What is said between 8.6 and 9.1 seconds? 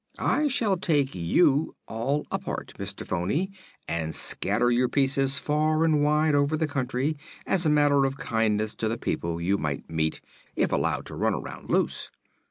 to the